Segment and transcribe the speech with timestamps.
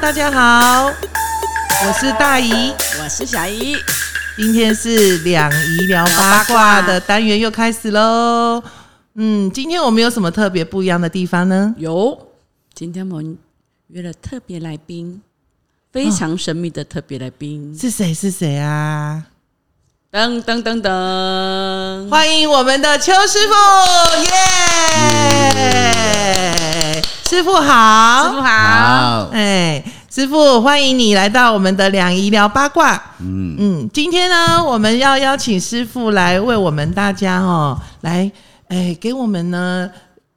[0.00, 2.72] 大家好，我是大姨，
[3.02, 3.76] 我是小姨。
[4.36, 8.62] 今天是两姨聊八卦的单元又开始喽。
[9.14, 11.74] 嗯，今天我们有什么特别不一样的地方呢？
[11.78, 12.28] 有，
[12.74, 13.38] 今天我们
[13.88, 15.22] 约了特别来宾，
[15.90, 18.12] 非常神秘的特别来宾是谁？
[18.12, 19.24] 是谁啊？
[20.12, 23.54] 噔噔噔噔，欢迎我们的邱师傅，
[25.54, 26.65] 耶！
[27.28, 32.94] 师傅好，师傅好，哎，师傅欢迎你来到我们的两仪聊八卦。
[33.18, 38.30] 嗯嗯，今天呢，我们要邀请师傅来为我们大家哦，来
[38.68, 39.90] 哎，给我们呢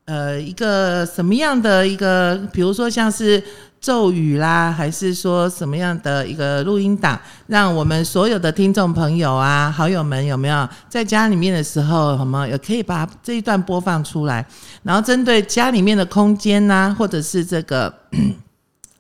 [0.05, 3.43] 呃一个什么样的一个，比如说像是。
[3.81, 14.45] 咒语啦，还是说什么样的一个录音档，让我们所有的听众朋友啊、好友们有没有在家里面的时候，什么也可以把这一段播放出来，
[14.83, 17.93] 然后针对家里面的空间呐，或者是这个。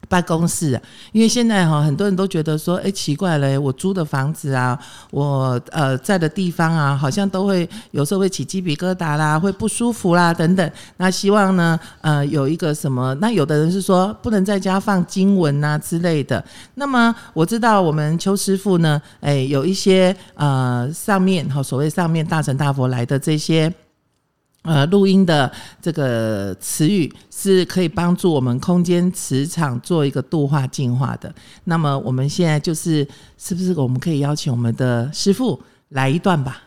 [0.09, 4.77] 办公室，因为现在哈很多人都觉得说，哎，奇怪了，我租的房子啊，
[5.11, 10.71] 我呃在的地方啊，好像都会有时候会起鸡皮疙瘩啦，会不舒服啦等等。
[10.97, 13.13] 那希望呢，呃，有一个什么？
[13.21, 16.43] 那有的人是说不能在家放经文啊之类的。
[16.73, 23.71] 那么我知道我们邱师傅呢，哎，有一些呃上面哈所谓上面大神大佛来的这些。
[24.63, 31.33] 呃，录音的这个词语是可以帮助我们空间磁场做一个度化净化的。
[31.63, 33.07] 那么我们现在就是，
[33.37, 36.63] 是不是我们可以邀请我们的师傅来一段吧？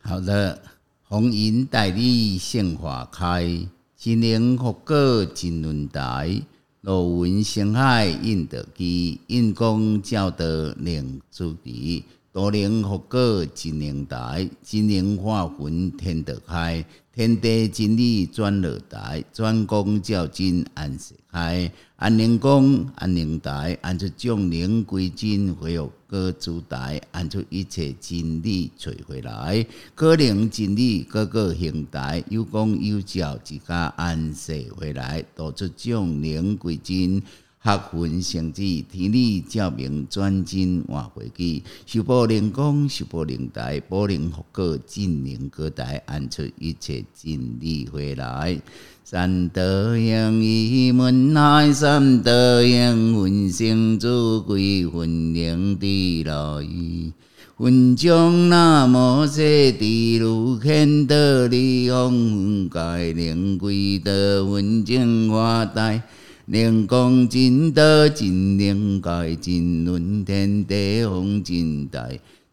[0.00, 0.62] 好的，
[1.02, 3.44] 红颜代理现化开，
[3.96, 6.40] 金灵福果金轮台，
[6.82, 12.04] 罗文星海印得基，印公教得领主地。
[12.34, 37.22] 多灵佛果真灵台，真灵化魂天得开，天地真理转落台，转光照真安世开，安灵光安灵台，安出众灵归真，回复各主台，安出一切真理找回来，可灵真理各个形台，有光有照，自家安世回来，导出众灵归真。
[37.64, 38.60] 学魂成智，
[38.92, 41.62] 天理照明，转真换回去。
[41.86, 48.60] 修报灵光，修报灵台，保灵福果，真灵各台，安出一切真理回来。
[49.02, 56.34] 三德行于门内，三德行魂成主归魂灵地来。
[57.56, 66.02] 魂将那摩西地如见得利用界灵归得魂正化台。
[66.46, 72.06] 灵光真道，真灵界，真论天地风真大，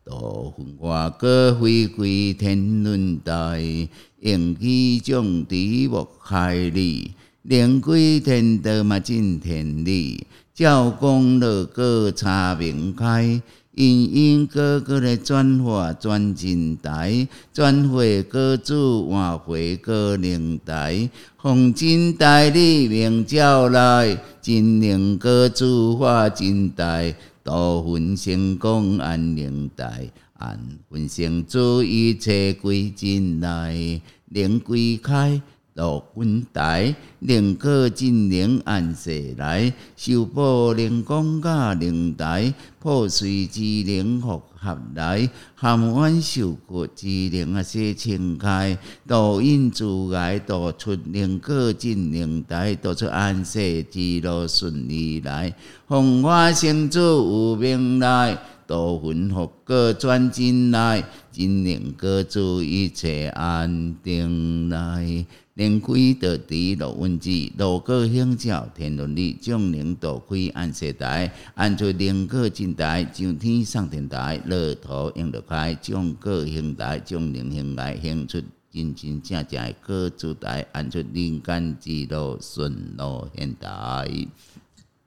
[0.05, 3.89] 多分外各回归天论台，
[4.21, 13.41] 应气将地莫害你，灵归天道嘛真天理，照光乐各差明开。
[13.73, 21.09] 因因个个来转化转真台，转回各主换回各灵台，
[21.41, 30.59] 奉真台你名照来，真灵各主化真台，多分成功安灵台，安
[30.89, 35.41] 分成主一切归真来，灵归开。
[35.73, 48.77] 落云台，灵果真灵安世来，修补灵光甲灵台，破碎之灵复合来，含冤受苦之灵啊洗清开，
[49.07, 55.55] 导引诸爱导出灵果真灵台，导出安世之路顺利来，
[55.87, 58.37] 风花成主有命来，
[58.71, 65.25] 导魂复果转进来，真灵果助一切安定来。
[65.55, 78.41] 灵归得地落文字，路过兴照天伦理，众灵道归安世台，安出灵果真台，上天上天台，乐土应得开，众果兴台，将灵兴来，兴出
[78.71, 84.07] 真真正正的果主台，安出灵间之路顺路现台。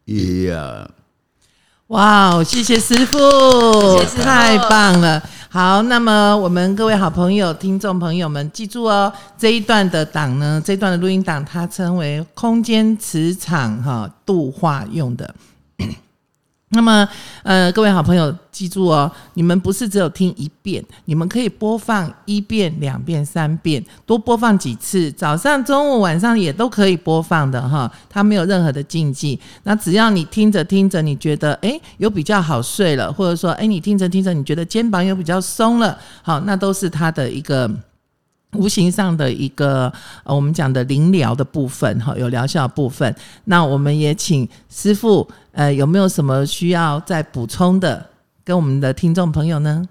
[0.05, 0.91] 呀！
[1.89, 3.19] 哇哦，谢谢师傅，
[4.23, 5.23] 太棒了。
[5.51, 15.35] 好，那么我们各位好朋友、听众朋友们，记住哦，这一段的档呢，这段的录音档，它称为空间磁场哈度化用的。
[16.75, 17.09] 那么，
[17.43, 29.39] 呃，各位好朋友，记住哦，你们不是只有听一遍，你们可以播放一遍、两遍、三遍，多播放几次，早上、中午、晚上也都可以播放的哈，它没有任何的禁忌。
[29.63, 37.71] 那只要你听着听着，你觉得哎有比较好睡了，或者说哎你听着听着，你觉得肩膀有比较松了，好，那都是它的一个。
[38.55, 39.93] 无形上的一个
[40.25, 43.15] 呃，我们讲的灵疗的部分哈，有疗效的部分。
[43.45, 48.11] 那我们也请师傅，呃，有没有什么需要再补充的，
[48.45, 49.89] 跟我们的听众朋友呢？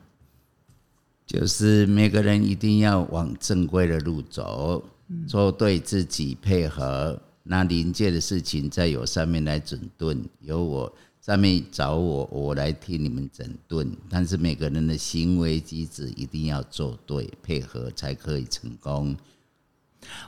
[1.25, 4.83] 就是每个人一定要往正规的路走，
[5.27, 7.19] 做对自己配合。
[7.43, 10.93] 那临界的事情再由上面来整顿，由我
[11.25, 13.89] 上面找我，我来替你们整顿。
[14.09, 19.15] 但是每个人的行为机制一定要做对，配合才可以成功。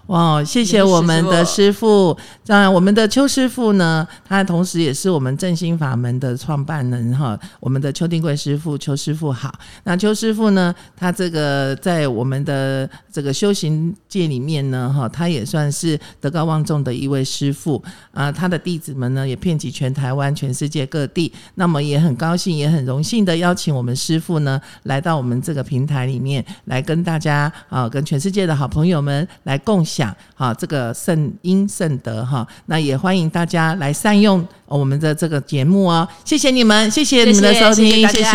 [0.07, 2.15] 哇，谢谢我们的师傅。
[2.45, 7.37] 当然，我们的邱师傅呢，他同时也是我们正心法门的创办人哈。
[7.59, 9.51] 我们的邱定贵师傅，邱师傅好。
[9.83, 18.31] 那邱师傅呢，他这个在我们的这个修行界里面呢，哈，他也算是德高望重的一位师傅啊。
[18.31, 21.33] 他的弟子们呢，也遍及全台湾、全世界各地。
[21.55, 29.59] 那么也很高兴，也很荣幸的邀请我们师傅呢，来到我们这个平台里面，来跟大家啊，跟全世界的好朋友们来。
[29.65, 38.31] 共享哈这个圣因圣德哈，那也欢迎大家来善用我们的这个节目哦，谢谢你们，谢谢你们的收听，谢谢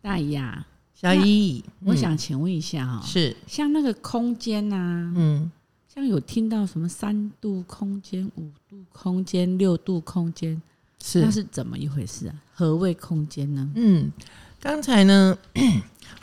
[0.00, 0.64] 大姨啊，
[0.94, 5.50] 小姨，我想请问一下哈，是像那个空间呐，嗯，
[5.92, 10.60] 像有听到什么三度空间、五度空间、六度空间，
[11.02, 12.34] 是那是怎么一回事啊？
[12.54, 13.68] 何谓空间呢？
[13.74, 14.12] 嗯，
[14.60, 15.36] 刚才呢。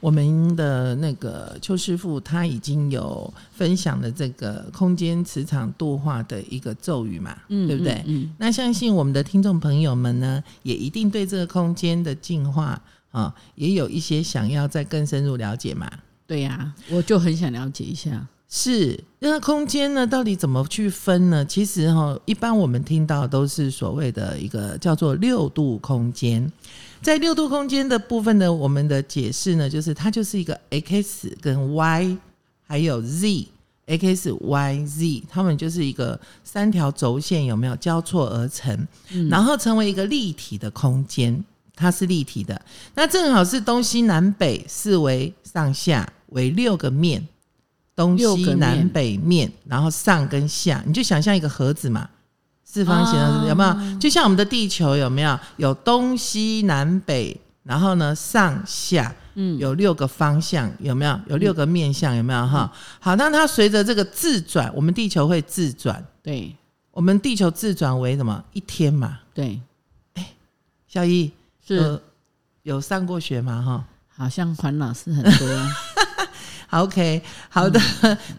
[0.01, 8.03] 我们的那个邱师傅他已经有分享了这个空间磁场度化的一个咒语嘛，嗯，对不对？
[8.07, 12.81] 嗯，那相信我们的听众朋友们呢，也一定对这个空间的进化
[13.11, 15.89] 啊，也有一些想要再更深入了解嘛。
[16.25, 21.43] 对呀，我就很想了解一下，是那空间呢，到底怎么去分呢？
[21.43, 26.51] 其实哈，一般我们听到都是所谓的一个叫做六度空间。
[27.01, 32.17] 在六度空间的部分呢，我们的解释呢，就是它就是一个 x 跟 y
[32.67, 38.87] 还有 z，x y z，它们就是一个三条轴线有没有交错而成，
[39.29, 41.43] 然后成为一个立体的空间，
[41.73, 42.61] 它是立体的。
[42.93, 47.25] 那正好是东西南北四为上下为六个面，
[47.95, 52.09] 东西南北面，然后上跟下，你就想象一个盒子嘛。
[52.71, 53.99] 四方形的有没有？
[53.99, 55.39] 就像我们的地球有没有？
[55.57, 61.19] 有东西南北，然后呢上下，嗯，有六个方向有没有？
[61.25, 62.47] 有六个面向有没有？
[62.47, 66.55] 哈，好，那它随着这个自转，我们地球会自转，对，
[66.91, 68.43] 我们地球自转为什么？
[68.53, 69.59] 一天嘛，对。
[70.13, 70.29] 哎，
[70.87, 71.31] 小易
[71.65, 71.99] 是
[72.61, 73.63] 有上过学吗？
[73.65, 73.83] 哈，
[74.15, 75.47] 好像黄老师很多。
[76.71, 77.79] OK，好的，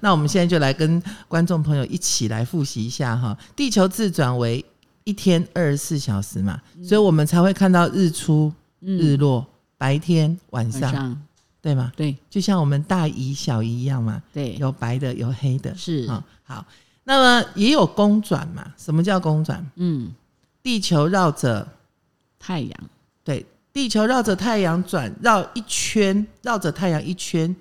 [0.00, 3.37] 那我们现在就来跟观众朋友一起来复习一下哈。
[3.56, 4.65] 地球自转为
[5.05, 9.44] 一天二十四小时嘛，所以我们才会看到日出、日落，
[9.77, 11.21] 白天、晚上，
[11.61, 11.93] 对吗？
[11.97, 14.23] 对，就像我们大姨、小姨一样嘛。
[14.32, 16.25] 对，有白的，有黑的，是啊。
[16.44, 16.65] 好，
[17.03, 18.65] 那么也有公转嘛？
[18.77, 19.69] 什么叫公转？
[19.75, 20.12] 嗯，
[20.62, 21.67] 地球绕着
[22.38, 22.81] 太阳，
[23.25, 27.56] 对，地球绕着太阳转，绕一圈，绕着太阳一圈。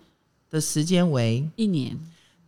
[0.49, 1.97] 的时间为一年，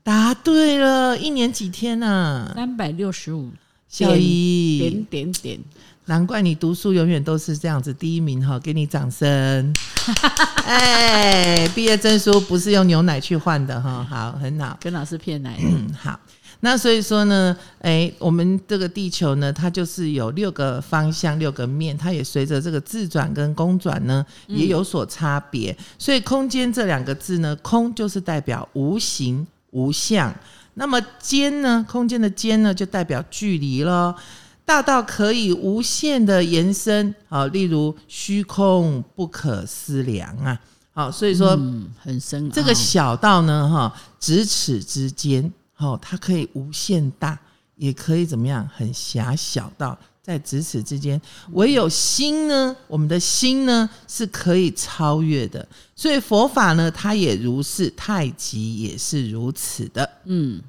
[0.04, 2.52] 答对了，一年几天呢？
[2.56, 3.52] 三百六十五，
[3.88, 5.60] 小姨点点点，
[6.06, 9.74] 难怪你读书永远都是这样子，第一名哈，给你掌声。
[10.66, 15.60] 哎，毕业证书不是用牛奶去换的哈，好，很好，跟老师骗奶。
[15.98, 16.20] 好。
[16.64, 25.76] 那所以说呢，哎，我们这个地球呢，它就是有六个方向、六个面，它也随着这个自转跟公转呢，也有所差别。
[25.98, 30.32] 所以“空间”这两个字呢，“空”就是代表无形无相，
[30.76, 34.16] 那么“间”呢，空间的“间”呢，就代表距离了，
[34.64, 40.60] 大到可以无限的延伸啊，例如虚空不可思量啊，
[40.94, 41.60] 好，所以说
[42.00, 43.92] 很深，这个小到呢，哈，
[44.22, 45.52] 咫尺之间。
[45.82, 47.38] 哦，它可以无限大，
[47.76, 48.70] 也可以怎么样？
[48.74, 51.20] 很狭小到在咫尺之间。
[51.54, 55.68] 唯有心呢，我们的心呢是可以超越的。
[55.96, 60.08] 所以佛法呢，它也如是，太极也是如此的。
[60.26, 60.62] 嗯，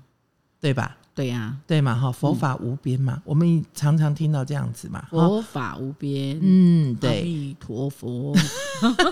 [0.59, 0.97] 对吧？
[1.15, 1.95] 对呀，对嘛？
[1.95, 5.05] 哈，佛法无边嘛，我们常常听到这样子嘛。
[5.11, 8.35] 佛法无边，嗯，对，阿弥陀佛。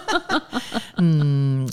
[0.97, 1.69] 嗯，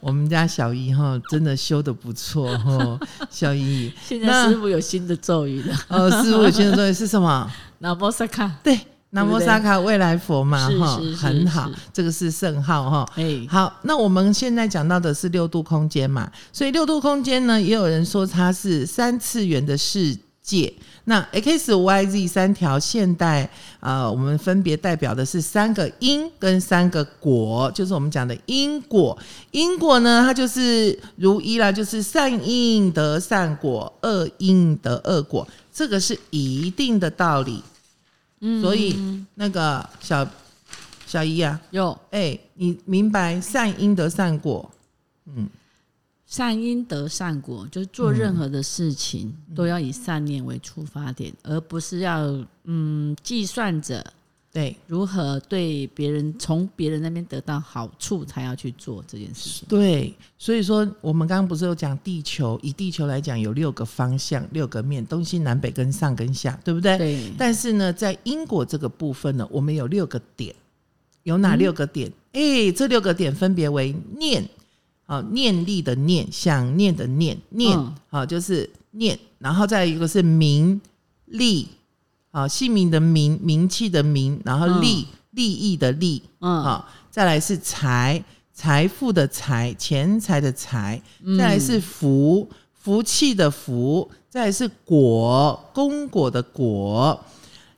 [0.00, 2.98] 我们家小姨哈，真的修的不错哈。
[3.28, 5.76] 小姨，现在师傅有新的咒语了。
[5.88, 7.50] 哦，师傅有新的咒语是什么？
[7.78, 8.50] 南无萨卡。
[8.62, 8.78] 对。
[9.14, 13.06] 南无萨卡未来佛嘛，哈，很好，这个是圣号哈。
[13.16, 20.72] 哎，好，那我们现在讲到的是六度空间嘛，所以六度空间呢，也有人说它是三次元的世界。
[21.04, 23.50] 那 X、Y、Z 三条现代，
[23.80, 29.18] 呃，我们分别代表的是三个因跟三个果，就是我们讲的因果。
[29.50, 37.62] 因果呢，它就是如一啦，就是善因得善果，恶因得恶果，这个是一定的道理。
[38.42, 38.94] 嗯，所以
[39.34, 40.28] 那个小
[41.06, 44.70] 小姨啊，有哎，你明白善因得善果？
[45.34, 45.48] 嗯。
[46.24, 54.02] 善因得善果，就是做任何的事情都要以善念为出发点，而不是要嗯计算着
[54.52, 59.66] 对如何对别人从别人那边得到好处才要去做这件事情。
[59.68, 66.98] 对，所以说我们刚刚不是有讲地球，以地球来讲有六个方向、六个面，东西南北跟上跟下，对不对？
[66.98, 67.32] 对。
[67.38, 70.54] 但是呢，在因果这个部分呢，我们有六个点，
[71.22, 72.12] 有哪六个点？
[72.32, 74.48] 哎，这六个点分别为念。
[75.04, 77.76] 啊，念力的念，想念的念，念
[78.08, 80.80] 啊，就是念，然后再一个是名
[81.26, 81.68] 利，
[82.32, 91.00] 啊，姓名的名，名气的名，然后利，利益的利，嗯，好，再来是财，财富的财，钱财的财，
[91.38, 97.24] 再来是福，福气的福，再来是果，功果的果，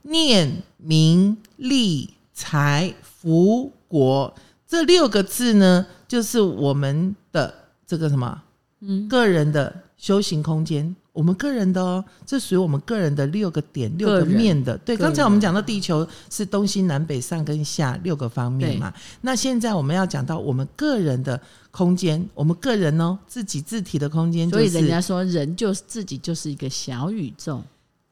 [0.01, 4.35] 念名利财福果。
[4.67, 7.15] 这六个字呢，就是我们。
[7.35, 7.53] 的
[7.85, 8.43] 这个什么，
[8.79, 14.77] 嗯，个人的修行空间，我们个人的哦，这属于我们个人的六个点、六个面的。
[14.79, 18.93] 对，刚才我们讲到地球是东西南北上跟下六个方面嘛，
[19.23, 21.41] 那现在我们要讲到我们个人的
[21.71, 27.63] 空间，我们个人哦，自己自体的空间，所以人家说人就是自己就是一个小宇宙。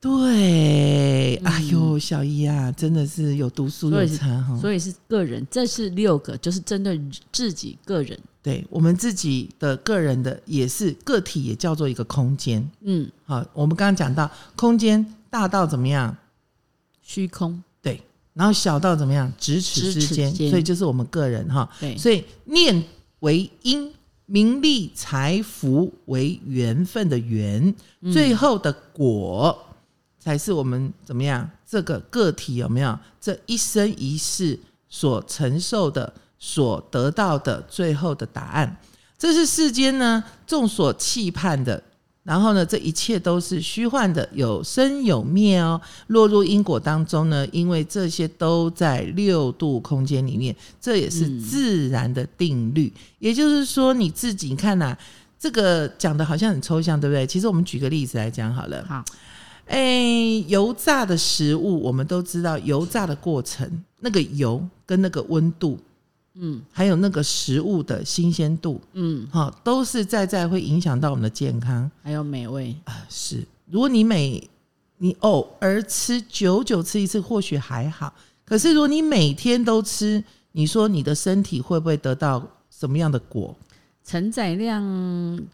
[0.02, 8.18] 对，哎呦，小姨啊，真的是有读书有才哈，所以是个人，这是六个，就是针对自己个人。
[8.42, 12.68] 对我们自己的个人的也是个体，也叫做一个空间。
[12.80, 16.16] 嗯，好，我们刚刚讲到空间大到怎么样？
[17.00, 17.62] 虚空。
[17.80, 18.02] 对，
[18.34, 19.32] 然后小到怎么样？
[19.38, 20.34] 咫尺之间。
[20.50, 21.70] 所以就是我们个人哈。
[21.78, 22.82] 对，所以念
[23.20, 23.92] 为因，
[24.26, 27.72] 名利财福为缘分的缘，
[28.12, 29.56] 最后的果
[30.22, 31.48] 才是我们怎么样？
[31.66, 36.12] 这个个体有没有这一生一世所承受的？
[36.44, 38.76] 所得到的最后的答案，
[39.16, 41.80] 这是世间呢众所期盼的。
[42.24, 45.80] 然后呢，这一切都是虚幻的，有生有灭哦。
[46.08, 52.92] 落入因果当中呢，因为这些都在六度空间里面，这也是自然的定律。
[53.20, 54.96] 也就是说，你自己看呐，
[55.38, 57.24] 这个讲的好像很抽象，对不对？
[57.24, 58.84] 其实我们举个例子来讲好了。
[58.88, 59.04] 好，
[59.72, 65.78] 哎，油炸的食物，我们都知道油炸的过程，那个油跟那个温度。
[66.34, 73.04] 嗯，还有那个食物的新鲜度，嗯，好，都是在在会影响到我们的健康，还有美味啊。
[73.08, 74.46] 是，如果你每
[74.98, 78.12] 你偶尔吃，久久吃一次，或许还好。
[78.44, 83.56] 可是如果你每天都吃，你说你的身体会不会得到什么样的果？
[84.04, 84.82] 承载量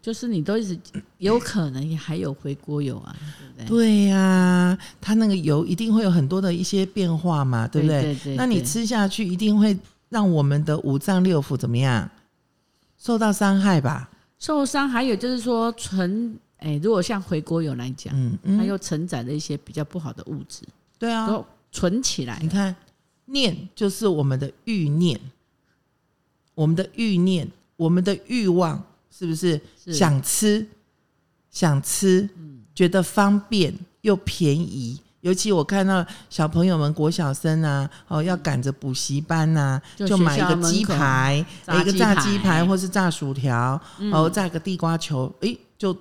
[0.01, 0.79] 就是你都一直
[1.17, 3.15] 有可能也还有回锅油啊，
[3.57, 3.77] 对不对？
[3.77, 8.35] 对呀，它那个油一定会有很多的一些变化嘛，对不对？
[8.35, 9.77] 那你吃下去一定会。
[10.09, 12.09] 让我们的五脏六腑怎么样
[12.97, 14.09] 受到伤害吧？
[14.39, 20.63] 受伤，还有就是说存，哎，如果像回锅油来讲，嗯，它又承载了一些比较不好的物质，
[20.97, 22.39] 对啊，都存起来。
[22.41, 22.75] 你看，
[23.25, 25.19] 念就是我们的欲念，
[26.55, 27.47] 我们的欲念，
[27.79, 30.67] 我们的欲望，是不是想吃，
[31.49, 32.27] 想吃，
[32.75, 34.99] 觉得方便又便宜。
[35.21, 41.45] 尤其我看到小朋友们国小生啊，哦，要赶着补习班呐，就买一个鸡排，
[41.79, 43.81] 一个炸鸡排，或是炸薯条，
[44.11, 45.95] 哦，炸个地瓜球，诶，就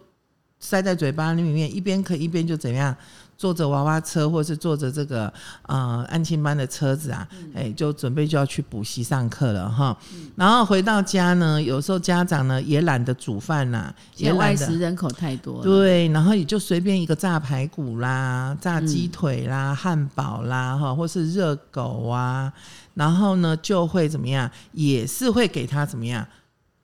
[0.58, 2.96] 塞在嘴巴里面，一边啃一边就怎样。
[3.38, 9.96] 坐着娃娃车，或是坐着这个呃安亲班的车子啊，哎，就准备就要去补习上课了哈。
[10.34, 22.52] 然后回到家呢，有时候家长呢也懒得煮饭呐，也外食人口太多，对，然后也就随便一个炸排骨啦、炸鸡腿啦、汉堡啦，哈，或是热狗啊，
[22.94, 26.26] 然后呢就会怎么样，也是会给他怎么样，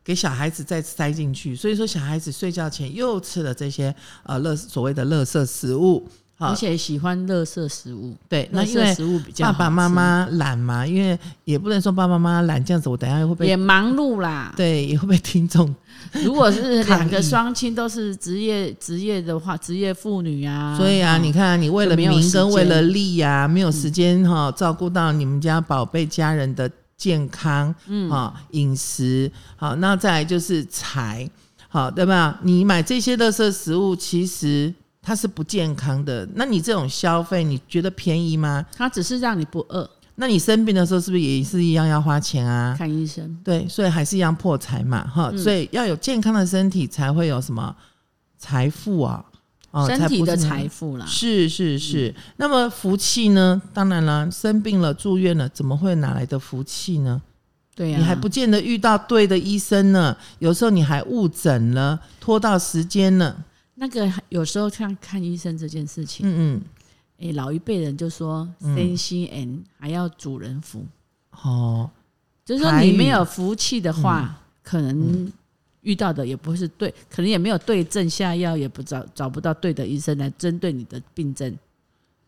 [0.04, 1.56] 给小孩子再塞进去。
[1.56, 3.92] 所以说，小孩子睡觉前又吃了这些
[4.22, 6.08] 呃乐所谓的乐色食物。
[6.36, 15.72] 而且喜欢乐色食物，对，那因为食物比较爸爸妈妈懒嘛，因为也不能说爸爸妈妈懒这样子，我等下会被也忙碌啦，对，也会被听众。
[16.24, 31.30] 如果是两个双亲都是职业职业的话，职业妇女啊，所以啊，你看你为了名跟为了利呀，没有时间哈照顾到你们家宝贝家人的健康，嗯啊饮食好，那再来就是财
[31.68, 32.40] 好对吧？
[32.42, 34.74] 你买这些乐色食物其实。
[35.04, 36.26] 它是不健康的。
[36.34, 38.64] 那你这种消费，你觉得便宜吗？
[38.74, 39.88] 它只是让你不饿。
[40.16, 42.74] 那你生病的时候是不是也是一样要花钱啊？
[42.78, 43.36] 看医生。
[43.44, 45.30] 对，所以还是一样破财嘛，哈。
[45.36, 47.74] 所以要有健康的身体，才会有什么
[48.38, 49.24] 财富啊？
[49.72, 51.04] 哦，身体的财富啦。
[51.04, 52.14] 是是是。
[52.36, 53.60] 那么福气呢？
[53.72, 57.20] 当然了，生病了住院了，怎么会哪来的福气呢？
[57.74, 60.16] 对呀，你还不见得遇到对的医生呢。
[60.38, 63.36] 有时候你还误诊了，拖到时间了。
[63.74, 66.62] 那个有时候像看医生这件事情，嗯嗯。
[67.20, 70.84] 哎，老一辈人就说“身心安，还要主人福”。
[71.42, 71.88] 哦，
[72.44, 75.32] 就是说你没有福气的话，可能
[75.82, 81.56] 遇到的也不是对，可能也没有对症下药，也不找找不到对的医生来针对你的病症。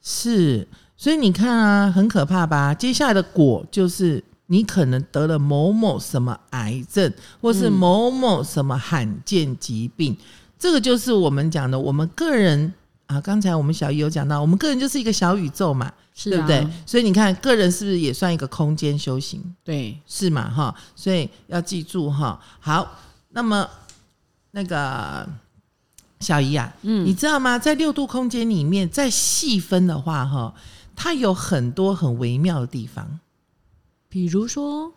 [0.00, 2.72] 是，所以你看啊，很可怕吧？
[2.72, 10.16] 接下来的果就是你可能得了某某什么癌症，或是某某什么罕见疾病。
[10.58, 12.72] 这个就是我们讲的，我们个人。
[13.06, 15.92] 啊，刚才我们小姨有讲到，我们个人就是一个小宇宙嘛，
[16.25, 16.66] 对不对？
[16.84, 19.40] 所以你看，个人是不是也算一个空间修行？
[19.62, 20.50] 对，是嘛？
[20.50, 22.40] 哈，所以要记住哈。
[22.58, 22.98] 好，
[23.28, 23.64] 那么
[24.50, 25.25] 那个
[26.18, 27.56] 小姨啊，嗯，你知道吗？
[27.56, 30.52] 在六度空间里面，再细分的话，哈，
[30.96, 33.20] 它有很多很微妙的地方。
[34.08, 34.92] 比如说，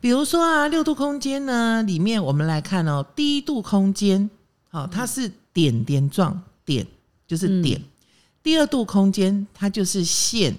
[0.00, 4.30] 比如说啊，六度空间呢，里面我们来看哦，第一度空间，
[4.68, 6.86] 好，它是点点状点。
[7.26, 7.78] 就是点，
[8.42, 10.56] 第二度空间它就是线，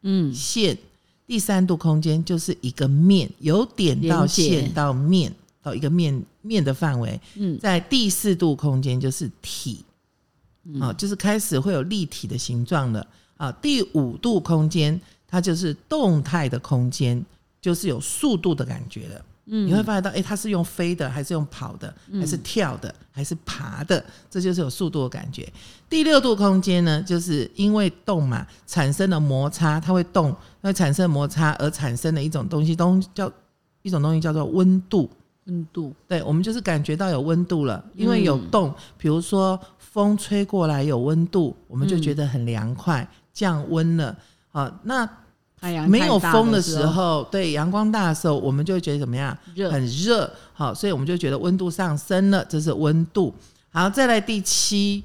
[0.00, 0.74] 嗯，线，
[1.26, 5.30] 第三度空间就是一个面，由点到线到面
[5.62, 9.84] 到一个面面的范围，嗯，在第四度空间就是体，
[10.80, 14.98] 啊，就是开始会有立体的形状了，啊，第五度空间
[15.28, 17.22] 它就是动态的空间，
[17.60, 19.24] 就是有速度的感觉了。
[19.48, 24.04] 嗯，你会发现到，哎，它是用飞的，还是用跑的，还是跳的，还是爬的？
[24.28, 25.48] 这就是有速度的感觉。
[25.88, 33.30] 第六度空间呢，就是因为动嘛，产生了摩擦，它会动，会产生摩擦而产生的一种东西，东叫
[33.82, 35.08] 一种东西叫做温度。
[35.44, 44.16] 温度，对，我们就是感觉到有温度了，因为有动，比如说风吹过来有温度，我们就觉得很凉快，降温了。
[44.50, 45.08] 好，那。
[45.88, 49.36] 没有风的时候，对阳光大的时候，我们就会觉得怎么样？
[49.54, 50.30] 热，很热。
[50.52, 53.34] 好，所以我们就觉得温度上升了，这是温度。
[53.70, 55.02] 好，再来第七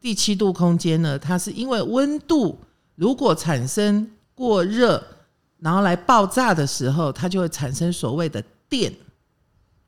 [0.00, 1.18] 第七度空间呢？
[1.18, 2.58] 它是因为温度
[2.96, 5.02] 如果产生过热，
[5.60, 8.92] 然后来爆炸的时候，它就会产生所谓的电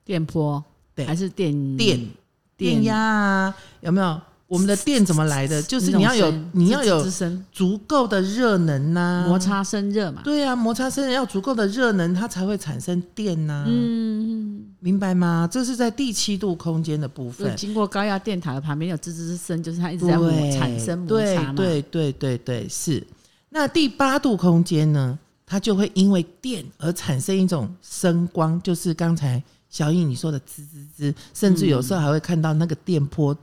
[0.04, 0.62] 电波，
[0.94, 2.09] 对，还是电电
[2.56, 3.56] 电压啊？
[3.80, 4.20] 有没有？
[4.48, 5.61] 我们的电怎么来的？
[5.62, 7.04] 就是你要有你要有
[7.50, 10.22] 足够的热能呐，摩擦生热嘛。
[10.22, 13.64] 对啊，摩擦生热要足够的热能，它才会产生电呐。
[13.66, 15.48] 嗯，明白吗？
[15.50, 17.56] 这是在第七度空间的部分。
[17.56, 20.12] 经过高压电塔的旁边有吱吱声，就是它一直在
[20.52, 21.54] 产生摩擦嘛。
[21.56, 23.04] 对对对对，是。
[23.48, 25.18] 那第八度空间呢？
[25.44, 33.37] 它就会因为电而产生一种声光，就是刚才小颖你说的吱吱吱，甚至有时候还会看到那个电波。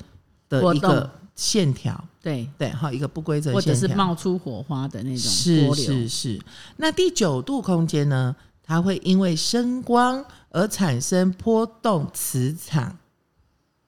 [0.62, 6.42] 的一个线条，对对，好，一个不规则，或者是冒出火花的那种是是是。
[6.78, 8.36] 那第九度空间呢？
[8.66, 12.98] 它会因为声光而产生波动磁场，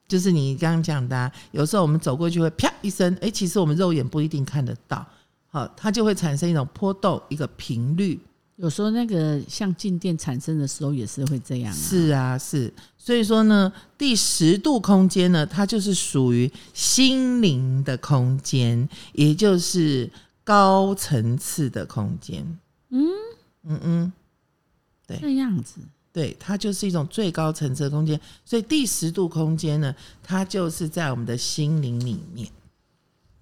[0.06, 5.06] 就是你刚刚讲的，有时候我们走过去会啪一声，哎，其实我们肉眼不一定看得到，
[5.46, 8.20] 好，它就会产生一种波动，一个频率。
[8.56, 11.76] 有时候那个像静电产生的时候也是会这样啊。
[11.76, 12.72] 是啊，是。
[12.96, 20.10] 所以说呢，第十度空间呢，它就是属于心灵的空间，也就是
[20.42, 22.58] 高层次的空间。
[22.90, 23.06] 嗯
[23.64, 24.12] 嗯嗯，
[25.06, 25.80] 对，这样子，
[26.12, 28.18] 对，它就是一种最高层次的空间。
[28.44, 32.48] 所以第十度空间呢，它就是在我们的心灵里面。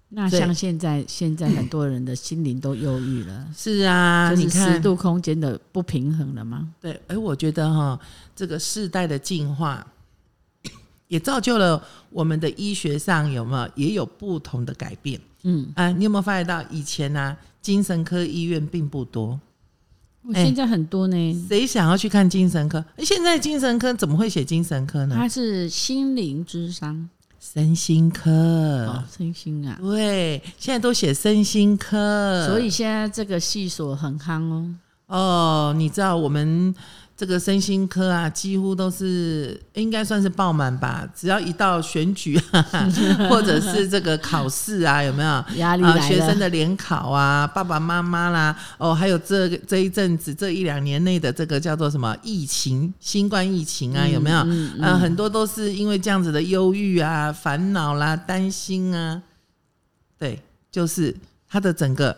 [0.09, 3.47] 那像现在，现在很多人的心灵都忧郁了。
[3.55, 6.69] 是啊，你看十度空间的不平衡了吗？
[6.79, 7.99] 对，哎，我觉得哈，
[8.35, 9.85] 这个世代的进化
[11.09, 15.19] 也造就了我们的医学上有没有也有不同的改变？
[15.43, 19.39] 嗯，啊，你有没有发现到以前呢，精神科医院并不多，
[20.33, 21.45] 现在很多呢。
[21.49, 22.83] 谁想要去看精神科？
[22.99, 25.15] 现在精神科怎么会写精神科呢？
[25.17, 27.09] 它是心灵之伤。
[27.53, 34.75] 身心科哦，身心啊，对，现在都写身心科，所以现在这个系所很夯哦。
[35.07, 36.73] 哦，你知道我们。
[37.17, 41.07] 这个身心科啊，几乎都是应该算是爆满吧。
[41.15, 42.61] 只要一到选举啊，
[43.31, 45.97] 或者是这个考试啊， 有没有压力啊？
[46.01, 54.39] 学生的联考啊，爸爸妈妈啦，哦，还有这这一阵子这一两年内的这个叫做什么疫情，新冠疫情啊，有没有？
[54.81, 59.21] 嗯，很多都是因为这样子的忧郁啊、烦恼啦、担心啊，
[60.19, 61.15] 对，就是
[61.47, 62.17] 他的整个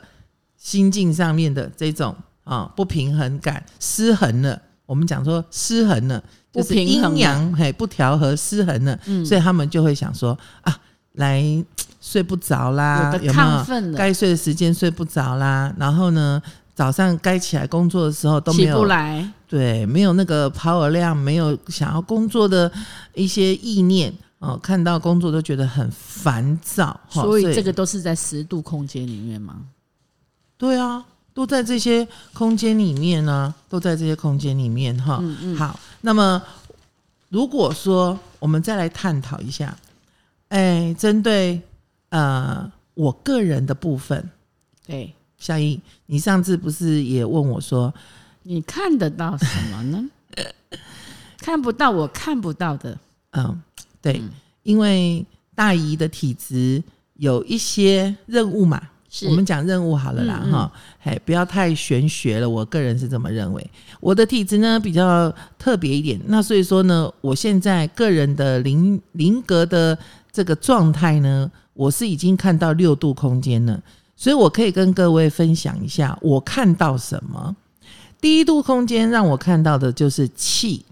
[0.57, 4.59] 心境上面的这种啊不平衡感失衡了。
[4.87, 10.75] 我们讲说失衡了，就是阴阳嘿不调和失衡了，所以他们就会想说啊，
[11.11, 11.43] 来
[12.01, 13.97] 睡不着啦，有亢奋了？
[13.97, 16.41] 该睡的时间睡不着啦，然后呢，
[16.73, 22.71] 早上该起来工作的时候都没有起不来，对，没有那个 power 量，没有想要工作的
[23.13, 29.57] 一些意念哦，看到工作都觉得很烦躁，所以这个都是在十度空间里面吗？
[30.57, 31.03] 对啊。
[31.37, 35.23] 都在这些空间里面呢，都在这些空间里面哈。
[35.55, 36.41] 好，那么
[37.29, 39.77] 如果说我们再来探讨一下，
[40.47, 41.61] 哎，针对
[42.09, 44.27] 呃我个人的部分，
[44.87, 47.93] 对，夏意，你上次不是也问我说，
[48.41, 50.09] 你看得到什么呢？
[51.37, 52.97] 看不到我看不到的。
[53.33, 53.61] 嗯，
[54.01, 54.19] 对，
[54.63, 55.23] 因为
[55.53, 56.81] 大姨的体质
[57.13, 58.81] 有一些任务嘛。
[59.25, 62.47] 我们讲任务好了啦，哈，嘿，不要太玄学了。
[62.47, 63.71] 我个人是这么认为。
[63.99, 69.97] 我的体质呢比较特别一点，那所以说呢，我现在个人的灵灵格的
[70.31, 73.81] 这个状态呢，我是已经看到六度空间了，
[74.15, 77.55] 所以我可以跟各位分享一下我看到什么。
[78.21, 80.83] 第一度空间让我看到的就是气，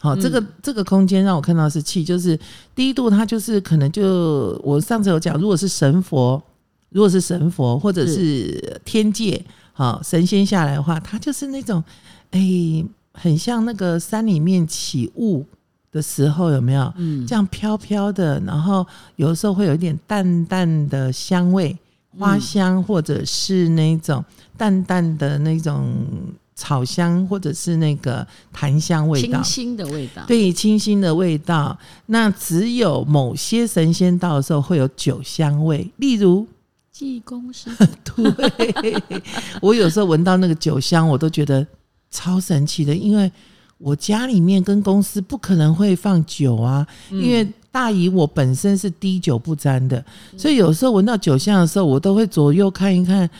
[0.00, 2.38] 好，这个这个空间让我看到是气，就是
[2.74, 6.40] 第一度它就是可能就我上次有讲，如果是神佛。
[6.90, 11.84] 如果是神佛或者是天界，好神仙下来的话，他就是那种，
[12.30, 12.40] 哎，
[13.12, 15.44] 很像那个山里面起雾
[15.92, 16.92] 的时候，有没有？
[16.96, 21.76] 嗯，这样飘飘的，然后有的时候会有一点淡淡的香味，
[22.18, 24.24] 花香或者是那种
[24.56, 25.94] 淡淡的那种
[26.54, 31.78] 草香，或者是那个檀香味道，清新的味道，对，清新的味道。
[32.06, 36.46] 那只有某些神仙到的时候会有酒香味，例如。
[36.98, 37.70] 济公师，
[38.02, 39.02] 对，
[39.62, 41.64] 我有时候闻到那个酒香，我都觉得
[42.10, 43.30] 超神奇的，因为
[43.78, 50.04] 我家里面跟公司不可能会放酒啊，因为大姨我本身是滴酒不沾的，
[50.36, 53.30] 所以有时候闻到酒香的时候，我都会左右看一看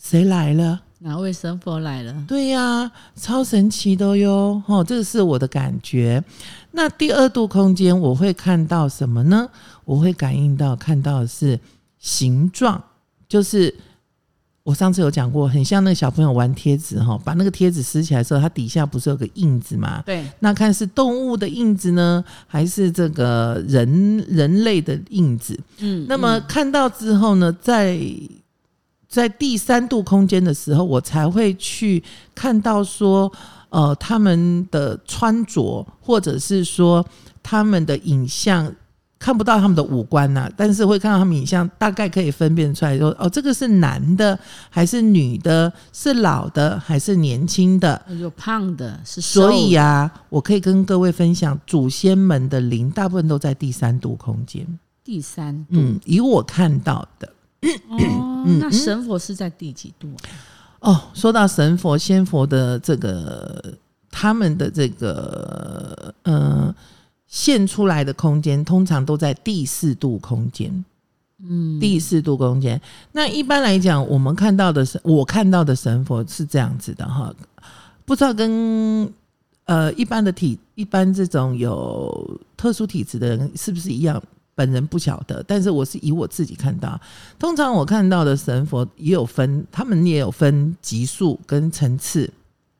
[0.00, 2.14] 谁来了，哪位神佛来了？
[2.28, 6.22] 对呀，超神奇的哟，哦，这个是我的感觉。
[6.70, 9.48] 那第二度空间我会看到什么呢？
[9.84, 11.58] 我会感应到看到的是
[11.98, 12.80] 形状。
[13.32, 13.74] 就是
[14.62, 20.02] 我上次有讲过，很像那个小朋友玩贴纸哈，把那个贴纸撕起来的时候，它底下不是有个印子吗？
[20.04, 25.58] 对，那看是动物的印子呢，还是这个人人类的印子？
[25.78, 27.98] 嗯，那么看到之后呢，在
[29.08, 33.32] 在第三度空间的时候，我才会去看到说，
[33.70, 37.02] 呃，他们的穿着，或者是说
[37.42, 38.70] 他们的影像。
[39.22, 44.36] 看不到他们的五官呐，但是会看到他们影像，大概可以分辨出来，说哦，这个是男的
[44.68, 54.66] 还是女的，是老的还是年轻的，有胖的，是所以啊，我可以跟各位分享，祖先们的灵大部分都在第三度空间。
[55.04, 57.32] 第三，嗯，以我看到的，
[57.90, 60.08] 哦，那神佛是在第几度？
[60.80, 63.72] 哦，说到神佛、仙佛的这个，
[64.10, 66.74] 他们的这个，呃。
[67.32, 70.84] 现出来的空间通常都在第四度空间，
[71.42, 72.78] 嗯，第四度空间。
[73.12, 77.34] 那一般来讲，我们看到的是我看到的神佛是这样子的哈，
[78.04, 79.10] 不知道跟
[79.64, 84.22] 呃一般的体一般这种有特殊体质的人是不是一样？
[84.54, 87.00] 本人不晓得，但是我是以我自己看到，
[87.38, 92.30] 通常我看到的神佛也有分，他们也有分级数跟层次。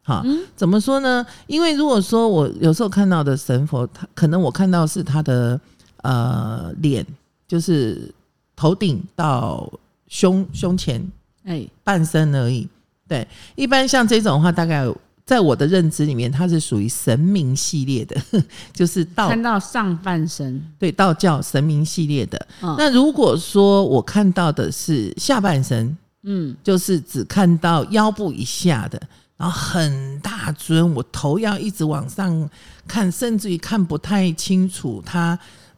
[0.05, 0.25] 好，
[0.57, 1.25] 怎么说呢？
[1.47, 5.61] 因为如果说我有时候看到的神佛，他可能我看到是他的
[6.03, 7.07] 呃脸，
[7.47, 8.13] 就是
[8.57, 9.73] 头顶到
[10.09, 11.07] 胸胸前，
[11.45, 12.69] 哎，半身而已。
[13.07, 14.85] 对，一般像这种话，大概
[15.25, 18.21] 在我的认知里面，它是属于神明系列的，
[18.75, 22.47] 就是道看到上半身，对，道教神明系列的。
[22.61, 29.01] 那如果说我看到的是下半身，嗯，就是只看到腰部以下的。
[29.43, 32.49] 然后很大尊，我头要一直往上
[32.87, 35.03] 看，甚至于看不太清楚。
[35.05, 35.37] 他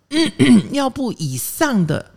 [0.72, 2.10] 腰部以上的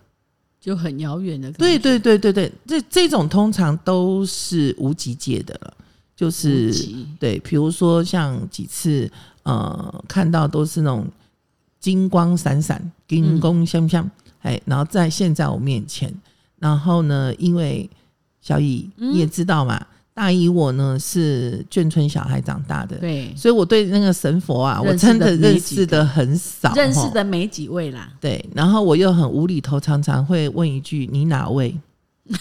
[0.60, 1.50] 就很遥远的。
[1.54, 5.74] 对对对对对，这这种通常都是无极界的了。
[6.18, 6.74] 就是
[7.18, 9.10] 对，比如说像几次
[9.44, 11.08] 呃看到都是那种
[11.80, 16.14] 金光闪闪、金光相像，哎，然后在现在我面前，
[16.60, 17.90] 然后呢，因为
[18.42, 19.88] 小乙你也知道嘛。
[20.18, 28.10] 大姨我呢是眷村小孩长大的，对，所以我对那个神佛啊，我真的认识的很少，认识的没几位啦。
[28.20, 31.78] 对，然后我又很无厘头，常常会问一句：“你哪位？”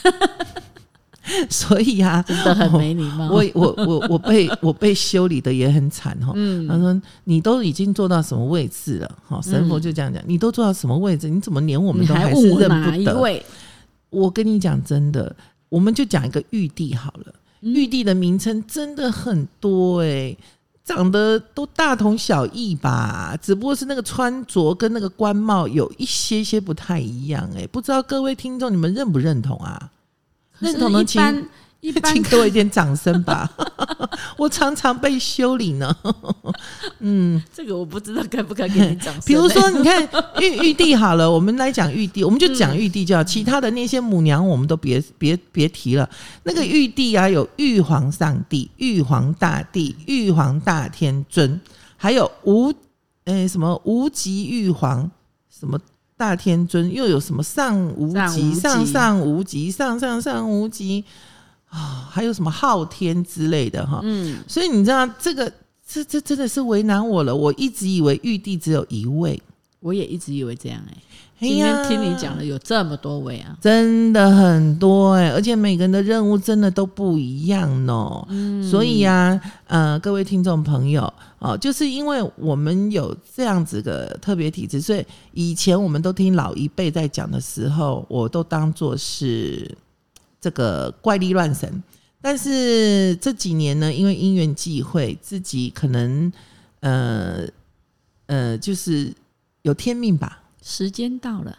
[1.50, 3.28] 所以啊，真的很没礼貌。
[3.30, 6.32] 我我我我被我被修理的也很惨哈。
[6.34, 9.18] 嗯，他说你都已经做到什么位置了？
[9.28, 11.28] 哈，神佛就这样讲，你都做到什么位置？
[11.28, 13.44] 你怎么连我们都还是认不得？
[14.08, 15.36] 我跟你讲真的，
[15.68, 17.34] 我们就讲一个玉帝好了。
[17.60, 20.36] 玉帝的名称真的很多哎，
[20.84, 29.90] 长得都大同小异吧，只不过是那个穿着跟那个官帽有一些些不太一样哎，不知道各位听众你们认不认同啊？
[30.58, 31.04] 认同的
[31.92, 32.02] 请。
[32.16, 33.50] 请给我一点掌声吧！
[34.38, 35.94] 我常常被修理呢。
[37.00, 39.22] 嗯，这个我不知道该不该给你掌声。
[39.26, 40.02] 比如说，你看
[40.40, 46.08] 玉玉帝好了，我们来讲玉帝，我们就讲玉帝就好，其他的那些母娘我们都别别别提了。
[46.44, 51.60] 那个玉帝啊，有玉皇上帝、玉皇大帝、玉皇大天尊，
[51.96, 52.72] 还有无
[53.24, 55.10] 诶什么无极玉皇
[55.50, 55.78] 什么
[56.16, 61.04] 大天尊，又有什么上无极、上上无极、上上上无极。
[61.68, 65.52] 啊，还有什么昊天之类的哈，嗯，所以你知道这个，
[65.86, 67.34] 这这真的是为难我了。
[67.34, 69.40] 我一直以为玉帝只有一位，
[69.80, 70.96] 我也一直以为这样哎。
[71.38, 78.26] 今天听你讲了，有这么多位啊，真的很多哎，而且每个人的任务真的都不一样哦。
[78.30, 89.76] 嗯，所以呀，呃，各位听众朋友哦，就是因为我们有这样子的特别体质，所以以前我们都听老一辈在讲的时候，我都当做是。
[90.40, 91.82] 这个怪力乱神，
[92.20, 96.32] 但是这几年呢，因为因缘际会，自己可能
[96.80, 97.46] 呃
[98.26, 99.12] 呃，就是
[99.62, 100.42] 有天命吧。
[100.62, 101.56] 时间到了，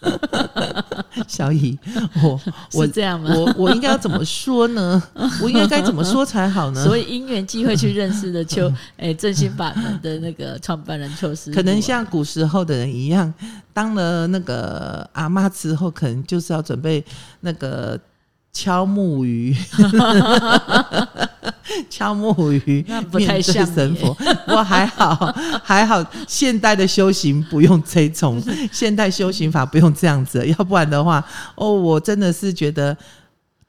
[1.28, 1.78] 小姨，
[2.22, 2.40] 我
[2.72, 3.30] 我这样吗？
[3.34, 5.02] 我我应该要怎么说呢？
[5.42, 6.82] 我应该该怎么说才好呢？
[6.84, 13.32] 所以因缘机会去认识的邱 哎正心法门的那个创办人邱师，可能像古时候的人一样。
[13.72, 17.04] 当了那个阿妈之后，可能就是要准备
[17.40, 17.98] 那个
[18.52, 19.56] 敲木鱼，
[21.90, 24.12] 敲木鱼，那不太像神佛。
[24.14, 25.14] 不过还好，
[25.62, 32.96] 还好，现代的修行不用这种， 现代修行法不用这样子，要不然的话，哦，我真的是觉得。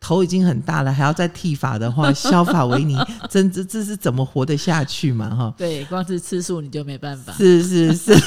[0.04, 2.98] 头已经很大了，还要再剃发的话，削发为尼，
[3.30, 5.30] 真这这是怎么活得下去嘛？
[5.30, 7.32] 哈，对，光是吃素你就没办法。
[7.34, 8.18] 是是是，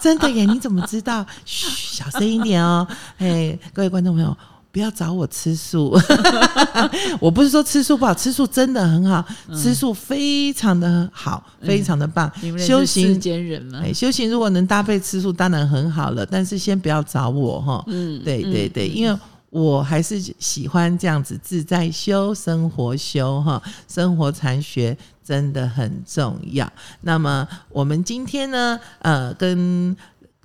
[0.00, 0.46] 真的耶！
[0.46, 1.22] 你怎么知道？
[1.44, 2.88] 嘘，小声一点哦。
[3.18, 4.34] 哎，各位观众朋友，
[4.76, 5.98] 不要找我吃素。
[7.18, 9.24] 我不是说吃素不好，吃素真的很好，
[9.56, 12.30] 吃素非常的好，非常的棒。
[12.58, 16.26] 修行世间人嘛，修行如果能搭配吃素，当然很好了。
[16.26, 17.82] 但是先不要找我哈。
[17.86, 19.18] 嗯，对对对，因为。
[19.48, 26.70] 我还是喜欢这样子自在修生活修哈，生活禅学真的很重要。
[27.00, 29.96] 那么我们今天呢，呃，跟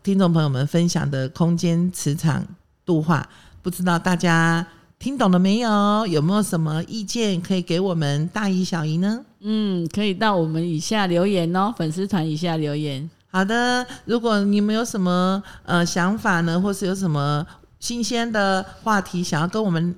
[0.02, 2.46] 听众朋友们分享的空间磁场
[2.86, 3.28] 度化，
[3.62, 4.66] 不知道大家
[5.00, 6.08] 听懂了没有？
[6.08, 9.24] 有没有什么意见可以给我们大姨小姨呢？
[9.40, 13.10] 嗯，可以到我们以下留言哦，粉丝团以下留言。
[13.30, 17.46] 好的，如果你们有什么呃想法呢，或是有什么。
[17.80, 19.96] 新鲜的话题，想要跟我们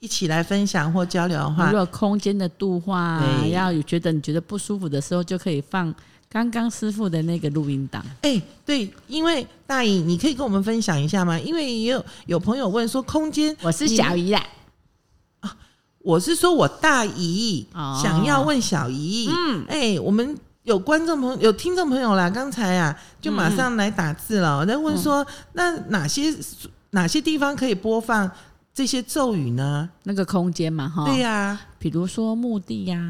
[0.00, 5.94] 一起来分享或交流的话，如果空间的度化，要有觉得你觉得不舒服的时候，就可以放
[6.32, 8.02] 刚刚师傅的那个录音档。
[8.22, 11.38] 哎，对，因为大姨，你可以跟我们分享一下吗？
[11.38, 14.42] 因为也有有朋友问说，空间，我是小姨啦。
[15.40, 15.54] 啊，
[15.98, 17.66] 我是说我大姨
[18.02, 26.34] 想要问小姨，嗯，哎，我们有观众朋友、有听众朋友啦，刚才啊，就马上来打字了，我在问说，那哪些？
[26.94, 28.30] 哪些地方可以播放
[28.74, 29.88] 这些咒语呢？
[30.02, 33.00] 那个空间嘛，哈，对呀，比如说墓地呀，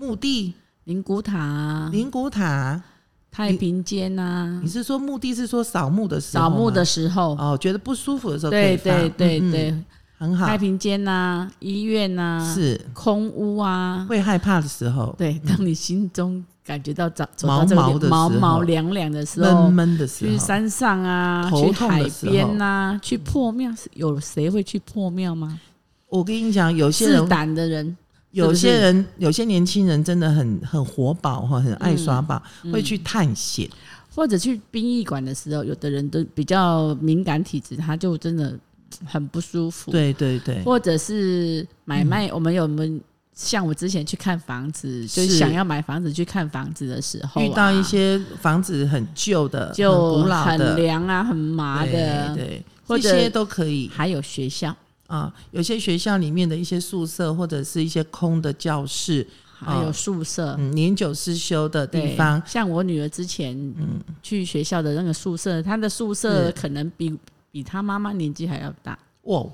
[0.00, 0.54] 墓地、
[0.86, 2.80] 灵骨塔、灵骨塔、
[3.28, 4.60] 太平间呐。
[4.62, 6.44] 你是说墓地是说扫墓的时候？
[6.44, 9.74] 扫墓的时候哦，觉得不舒服的时候对对对对，
[10.16, 10.46] 很好。
[10.46, 16.44] 太平间呐，医院呐，是空屋啊，会害怕的时候，对，当你心中。
[16.64, 25.60] 感觉到走走到这个毛毛凉凉的时候，闷闷的时候，去山上啊，去海边呐，去破庙，有谁会去破庙吗？
[26.08, 27.96] 我跟你讲，有些人胆的人，
[28.44, 33.68] 有些人，有些年轻人真的很很活宝哈，很爱耍宝，会去探险，
[34.14, 38.56] 或者去殡仪馆的时候，有的人都比较敏感体质，他就真的
[39.04, 39.90] 很不舒服。
[39.90, 43.00] 对对对，或者是买卖，我们有没有？
[43.34, 45.36] 像我之前去看房子，就是。
[45.36, 53.90] 想要买房子去看房子的时候，遇到一些房子很旧的、就古老的、很凉啊、很麻的，对，这些都可以。
[53.92, 54.74] 还有学校
[55.06, 59.26] 啊，有些学校里面的一些宿舍或者是一些空的教室，
[59.58, 62.42] 还有宿舍，年久失修的地方。
[62.46, 67.16] 像我女儿之前嗯去学校的那个宿舍，她的宿舍可能比
[67.50, 68.98] 比她妈妈年纪还要大。
[69.22, 69.44] 哇，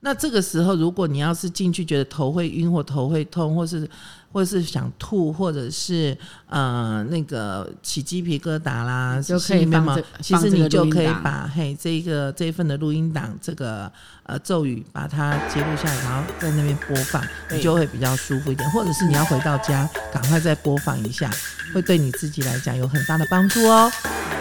[0.00, 3.88] 那这个时候如果你要是进去觉得头会晕或头会痛，或是
[4.32, 6.16] 或者是想吐，或者是
[6.48, 13.90] 呃那个起鸡皮疙瘩啦，就可以放这，其实你就可以把嘿这一个这一份的录音档，这个
[14.24, 18.70] 呃咒语把它记录下来，然后在那边播放，你就会比较舒服一点。
[18.70, 21.30] 或者是你要回到家，赶快再播放一下，
[21.74, 23.90] 会对你自己来讲有很大的帮助哦。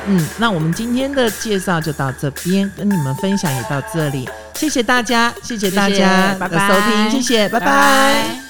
[0.08, 8.49] 嗯，那我们今天的介绍就到这边，跟你们分享也到这里，谢谢大家，谢谢大家的收听，谢谢，拜拜。